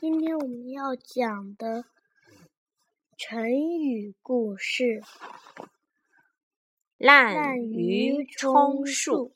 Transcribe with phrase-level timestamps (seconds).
[0.00, 1.84] 今天我们要讲的
[3.16, 4.82] 成语故事
[6.96, 9.32] 《滥竽充数》。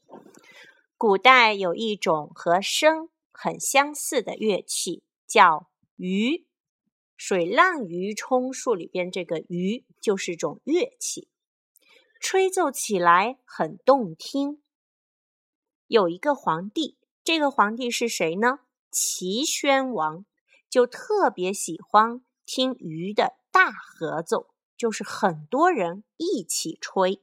[0.96, 6.44] 古代有一种和笙很相似的乐器，叫竽。
[7.16, 11.28] 水滥竽充数里边这个竽就是种乐器，
[12.18, 14.60] 吹奏起来很动听。
[15.86, 18.60] 有一个皇帝，这个皇帝是谁呢？
[18.90, 20.24] 齐宣王
[20.68, 27.22] 就特别喜欢听鱼的大合奏，就是很多人一起吹。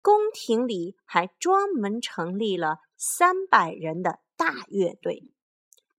[0.00, 5.30] 宫廷里还专门成立了三百人的大乐队，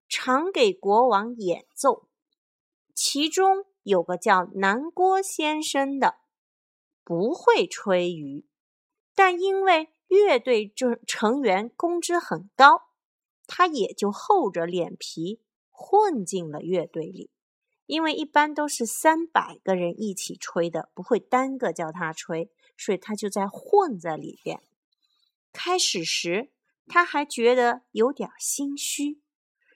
[0.08, 2.08] 常给国王演奏。
[2.96, 6.16] 其中有个叫南郭先生的，
[7.04, 8.46] 不会吹竽，
[9.14, 12.84] 但因为乐队成成员工资很高，
[13.46, 15.42] 他也就厚着脸皮
[15.78, 17.30] 混进了乐队里。
[17.86, 24.62] 因为一般都是三百个人一起吹的，不会单个叫他吹，所以他就在混在里边。
[25.54, 26.52] 开始时
[26.88, 29.22] 他还觉得有点心虚，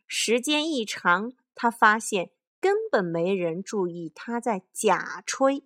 [0.08, 2.32] 时间一长，他发现。
[2.60, 5.64] 根本没人注意他在假吹，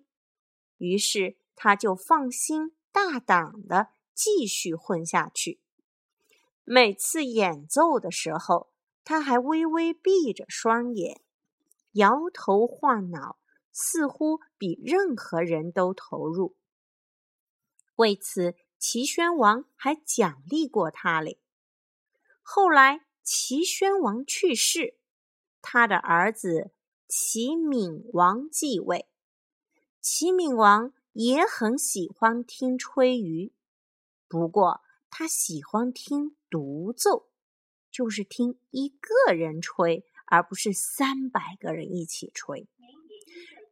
[0.78, 5.60] 于是他就放心大胆的继续混下去。
[6.64, 8.70] 每次演奏的时候，
[9.08, 11.20] 他还微微闭着双眼，
[11.92, 13.38] 摇头晃脑，
[13.70, 16.56] 似乎比任何人都投入。
[17.94, 21.38] 为此，齐宣王还奖励过他嘞。
[22.42, 24.98] 后来，齐宣王去世，
[25.62, 26.72] 他的儿子。
[27.08, 29.08] 齐闵王继位，
[30.00, 33.52] 齐闵王也很喜欢听吹竽，
[34.26, 37.28] 不过他喜欢听独奏，
[37.96, 42.68] 就是听一个人吹，而不是三百个人一起吹。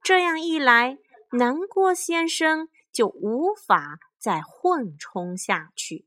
[0.03, 0.97] 这样一来，
[1.33, 6.07] 南郭先生就无法再混充下去，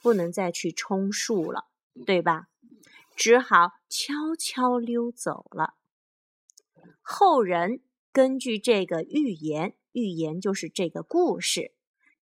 [0.00, 1.66] 不能再去充数了，
[2.06, 2.46] 对吧？
[3.14, 5.74] 只好悄悄溜走了。
[7.02, 11.74] 后人根据这个寓言，寓言就是这个故事，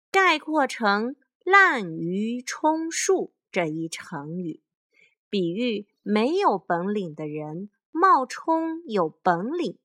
[0.09, 1.15] 概括成
[1.45, 4.61] “滥竽充数”这一成语，
[5.29, 9.77] 比喻没有本领的人冒充有本领，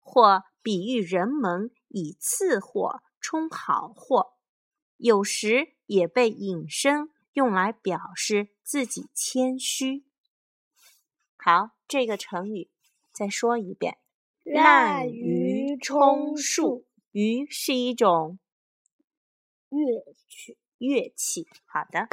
[0.00, 4.34] 或比喻人们以次货充好货，
[4.96, 10.04] 有时也被引申用来表示自己谦虚。
[11.36, 12.70] 好，这个成语
[13.12, 13.98] 再说一遍。
[14.42, 18.38] 滥竽充数，竽是一种
[19.68, 20.58] 乐曲。
[20.78, 22.08] 乐器，好的。